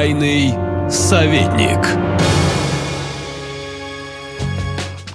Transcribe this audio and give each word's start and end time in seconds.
Тайный 0.00 0.54
советник. 0.90 1.78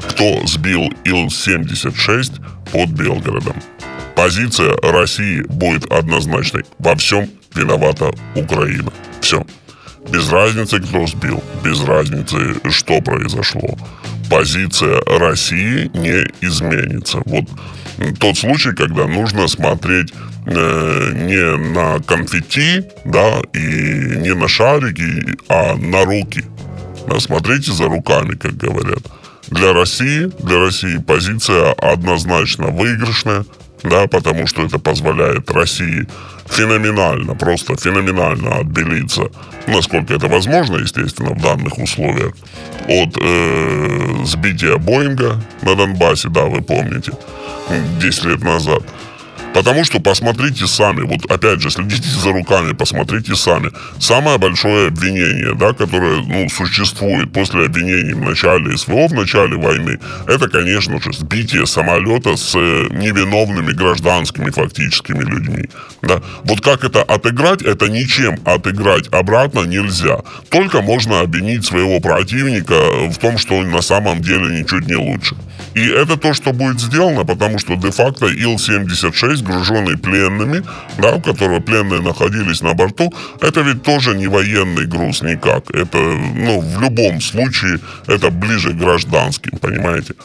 Кто 0.09 0.45
сбил 0.45 0.93
Ил-76 1.05 2.39
под 2.71 2.89
Белгородом? 2.91 3.55
Позиция 4.15 4.77
России 4.83 5.41
будет 5.49 5.91
однозначной. 5.91 6.65
Во 6.77 6.95
всем 6.97 7.27
виновата 7.55 8.13
Украина. 8.35 8.93
Все. 9.21 9.43
Без 10.11 10.31
разницы, 10.31 10.79
кто 10.79 11.07
сбил, 11.07 11.43
без 11.63 11.83
разницы, 11.83 12.37
что 12.69 13.01
произошло. 13.01 13.75
Позиция 14.29 15.01
России 15.05 15.89
не 15.93 16.25
изменится. 16.41 17.21
Вот 17.25 17.45
тот 18.19 18.37
случай, 18.37 18.73
когда 18.73 19.07
нужно 19.07 19.47
смотреть 19.47 20.13
э, 20.45 21.11
не 21.13 21.73
на 21.73 21.99
конфетти, 22.01 22.83
да, 23.05 23.39
и 23.53 24.17
не 24.17 24.33
на 24.33 24.47
шарики, 24.47 25.37
а 25.49 25.75
на 25.75 26.05
руки. 26.05 26.43
Смотрите 27.19 27.71
за 27.71 27.85
руками, 27.85 28.35
как 28.35 28.57
говорят. 28.57 29.03
Для 29.49 29.73
России, 29.73 30.31
для 30.43 30.59
России 30.59 30.97
позиция 30.97 31.71
однозначно 31.73 32.67
выигрышная, 32.67 33.45
да, 33.83 34.07
потому 34.07 34.47
что 34.47 34.63
это 34.63 34.79
позволяет 34.79 35.49
России 35.51 36.07
феноменально, 36.47 37.35
просто 37.35 37.75
феноменально 37.75 38.55
отбелиться, 38.57 39.23
насколько 39.67 40.13
это 40.13 40.27
возможно, 40.27 40.77
естественно, 40.77 41.31
в 41.31 41.41
данных 41.41 41.77
условиях, 41.77 42.33
от 42.87 43.17
э, 43.19 44.25
сбития 44.25 44.77
Боинга 44.77 45.41
на 45.61 45.75
Донбассе, 45.75 46.29
да, 46.29 46.45
вы 46.45 46.61
помните, 46.61 47.11
10 47.99 48.25
лет 48.25 48.43
назад. 48.43 48.83
Потому 49.55 49.85
что 49.85 50.01
посмотрите 50.01 50.67
сами, 50.67 51.03
вот 51.03 51.31
опять 51.31 51.61
же, 51.61 51.69
следите 51.69 52.09
за 52.09 52.33
руками, 52.33 52.73
посмотрите 52.73 53.35
сами. 53.37 53.71
Самое 53.99 54.37
большое 54.37 54.89
обвинение, 54.89 55.53
да, 55.55 55.71
которое 55.71 56.21
ну, 56.23 56.49
существует 56.49 57.31
после 57.31 57.67
обвинений 57.67 58.13
в 58.13 58.21
начале 58.21 58.77
СВО, 58.77 59.07
в 59.07 59.13
начале 59.13 59.55
войны, 59.55 59.97
это, 60.27 60.49
конечно 60.49 61.01
же, 61.01 61.13
сбитие 61.13 61.65
самолета 61.67 62.35
с 62.35 62.53
э, 62.53 62.87
невиновными 62.91 63.71
гражданскими 63.71 64.49
фактическими 64.49 65.23
людьми. 65.23 65.69
Да. 66.01 66.21
Вот 66.43 66.59
как 66.59 66.83
это 66.83 67.01
отыграть, 67.03 67.61
это 67.61 67.87
ничем 67.87 68.37
отыграть 68.43 69.07
обратно 69.13 69.61
нельзя. 69.61 70.19
Только 70.49 70.81
можно 70.81 71.21
обвинить 71.21 71.63
своего 71.63 72.01
противника 72.01 72.77
в 73.09 73.17
том, 73.19 73.37
что 73.37 73.55
он 73.55 73.71
на 73.71 73.81
самом 73.81 74.21
деле 74.21 74.59
ничуть 74.59 74.85
не 74.85 74.97
лучше. 74.97 75.37
И 75.75 75.89
это 75.89 76.15
то, 76.15 76.33
что 76.33 76.53
будет 76.53 76.79
сделано, 76.79 77.25
потому 77.25 77.59
что 77.59 77.75
де-факто 77.75 78.27
Ил-76, 78.27 79.43
груженный 79.43 79.97
пленными, 79.97 80.63
да, 80.97 81.15
у 81.15 81.21
которого 81.21 81.59
пленные 81.59 82.01
находились 82.01 82.61
на 82.61 82.73
борту, 82.73 83.13
это 83.41 83.59
ведь 83.59 83.83
тоже 83.83 84.15
не 84.15 84.27
военный 84.27 84.85
груз 84.85 85.21
никак. 85.21 85.69
Это, 85.75 85.97
ну, 85.97 86.61
в 86.61 86.81
любом 86.81 87.19
случае, 87.19 87.79
это 88.07 88.29
ближе 88.29 88.71
к 88.71 88.77
гражданским, 88.77 89.57
понимаете? 89.57 90.15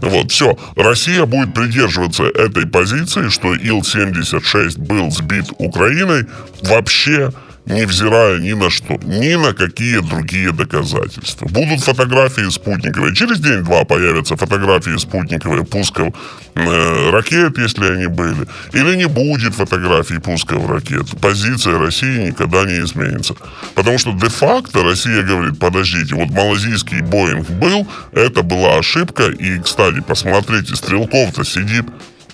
Вот, 0.00 0.32
все. 0.32 0.58
Россия 0.74 1.24
будет 1.24 1.54
придерживаться 1.54 2.24
этой 2.24 2.66
позиции, 2.66 3.28
что 3.28 3.54
Ил-76 3.54 4.78
был 4.78 5.12
сбит 5.12 5.46
Украиной 5.58 6.26
вообще 6.62 7.30
невзирая 7.66 8.38
ни 8.38 8.52
на 8.52 8.70
что, 8.70 8.94
ни 9.02 9.34
на 9.34 9.52
какие 9.52 9.98
другие 9.98 10.52
доказательства. 10.52 11.46
Будут 11.48 11.80
фотографии 11.80 12.48
спутниковые. 12.50 13.14
Через 13.14 13.40
день-два 13.40 13.84
появятся 13.84 14.36
фотографии 14.36 14.96
спутниковые 14.96 15.64
пусков 15.64 16.14
э, 16.54 17.10
ракет, 17.10 17.58
если 17.58 17.92
они 17.92 18.06
были. 18.06 18.46
Или 18.72 18.96
не 18.96 19.06
будет 19.06 19.54
фотографий 19.54 20.18
пусков 20.18 20.68
ракет. 20.68 21.06
Позиция 21.20 21.78
России 21.78 22.28
никогда 22.28 22.64
не 22.64 22.80
изменится. 22.80 23.34
Потому 23.74 23.98
что 23.98 24.12
де-факто 24.12 24.82
Россия 24.84 25.22
говорит, 25.22 25.58
подождите, 25.58 26.14
вот 26.14 26.30
малазийский 26.30 27.00
Боинг 27.00 27.50
был, 27.50 27.86
это 28.12 28.42
была 28.42 28.78
ошибка. 28.78 29.24
И, 29.26 29.58
кстати, 29.58 30.00
посмотрите, 30.00 30.76
Стрелков-то 30.76 31.44
сидит 31.44 31.86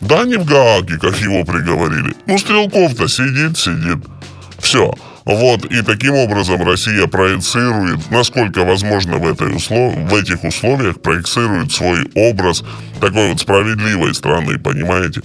да, 0.03 0.25
не 0.25 0.37
в 0.37 0.45
Гааге, 0.45 0.99
как 0.99 1.17
его 1.21 1.45
приговорили. 1.45 2.17
Ну, 2.27 2.37
Стрелков-то 2.37 3.06
сидит, 3.06 3.56
сидит. 3.56 3.99
Все. 4.59 4.93
Вот, 5.25 5.65
и 5.66 5.83
таким 5.83 6.15
образом 6.15 6.66
Россия 6.66 7.06
проецирует, 7.06 8.10
насколько 8.10 8.65
возможно 8.65 9.19
в, 9.19 9.27
этой 9.28 9.55
услов... 9.55 9.94
в 9.94 10.15
этих 10.15 10.43
условиях, 10.43 11.00
проецирует 11.00 11.71
свой 11.71 12.10
образ 12.15 12.65
такой 13.00 13.31
вот 13.31 13.41
справедливой 13.41 14.15
страны, 14.15 14.59
понимаете? 14.59 15.22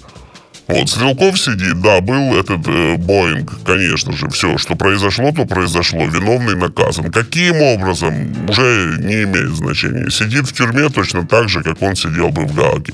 Вот, 0.67 0.89
Стрелков 0.89 1.39
сидит, 1.39 1.81
да, 1.81 2.01
был 2.01 2.37
этот 2.37 2.67
э, 2.67 2.97
Боинг, 2.97 3.63
конечно 3.63 4.11
же, 4.11 4.27
все, 4.29 4.57
что 4.57 4.75
произошло, 4.75 5.31
то 5.31 5.45
произошло, 5.45 6.05
виновный 6.05 6.57
наказан. 6.57 7.09
Каким 7.09 7.61
образом, 7.61 8.49
уже 8.49 8.97
не 8.99 9.23
имеет 9.23 9.55
значения. 9.55 10.09
Сидит 10.11 10.45
в 10.45 10.53
тюрьме 10.53 10.89
точно 10.89 11.25
так 11.25 11.47
же, 11.47 11.63
как 11.63 11.81
он 11.81 11.95
сидел 11.95 12.29
бы 12.29 12.45
в 12.45 12.53
Гааге. 12.53 12.93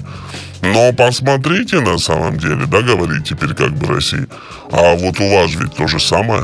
Но 0.62 0.94
посмотрите 0.94 1.80
на 1.80 1.98
самом 1.98 2.38
деле, 2.38 2.68
да, 2.68 2.82
говорит 2.82 3.26
теперь 3.26 3.56
как 3.56 3.72
бы 3.72 3.88
Россия. 3.88 4.28
А 4.72 4.96
вот 4.96 5.20
у 5.20 5.28
вас 5.34 5.52
ведь 5.56 5.74
то 5.76 5.88
же 5.88 6.00
самое. 6.00 6.44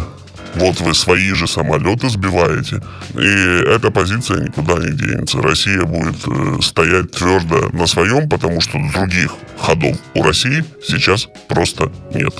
Вот 0.60 0.82
вы 0.82 0.94
свои 0.94 1.34
же 1.34 1.48
самолеты 1.48 2.10
сбиваете. 2.10 2.82
И 3.16 3.70
эта 3.70 3.92
позиция 3.92 4.42
никуда 4.42 4.76
не 4.76 4.92
денется. 4.92 5.42
Россия 5.42 5.84
будет 5.84 6.18
э, 6.28 6.62
стоять 6.62 7.12
твердо 7.12 7.70
на 7.72 7.88
своем, 7.88 8.28
потому 8.28 8.60
что 8.60 8.78
других 8.94 9.34
ходов 9.58 9.98
у 10.16 10.24
России 10.24 10.66
сейчас 10.86 11.28
просто 11.48 11.92
нет. 12.14 12.34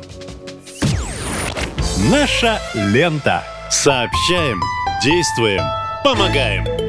Наша 2.12 2.60
лента. 2.74 3.44
Сообщаем, 3.70 4.62
действуем, 5.04 5.64
помогаем. 6.04 6.89